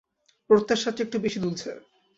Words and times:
প্রত্যাশার 0.49 0.93
চেয়ে 0.95 1.05
একটু 1.05 1.17
বেশি 1.25 1.39
দুলছে। 1.41 1.69